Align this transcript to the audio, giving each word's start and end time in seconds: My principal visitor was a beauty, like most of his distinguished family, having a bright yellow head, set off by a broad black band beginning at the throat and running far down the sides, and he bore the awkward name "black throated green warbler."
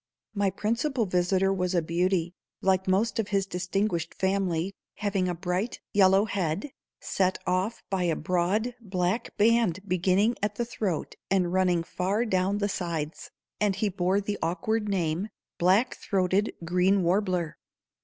My 0.33 0.49
principal 0.49 1.05
visitor 1.05 1.53
was 1.53 1.75
a 1.75 1.81
beauty, 1.83 2.33
like 2.59 2.87
most 2.87 3.19
of 3.19 3.27
his 3.27 3.45
distinguished 3.45 4.15
family, 4.15 4.73
having 4.95 5.27
a 5.29 5.35
bright 5.35 5.79
yellow 5.93 6.25
head, 6.25 6.71
set 6.99 7.37
off 7.45 7.83
by 7.91 8.05
a 8.05 8.15
broad 8.15 8.73
black 8.81 9.37
band 9.37 9.81
beginning 9.87 10.37
at 10.41 10.55
the 10.55 10.65
throat 10.65 11.13
and 11.29 11.53
running 11.53 11.83
far 11.83 12.25
down 12.25 12.57
the 12.57 12.67
sides, 12.67 13.29
and 13.59 13.75
he 13.75 13.89
bore 13.89 14.19
the 14.19 14.39
awkward 14.41 14.89
name 14.89 15.29
"black 15.59 15.93
throated 15.97 16.53
green 16.65 17.03
warbler." 17.03 17.57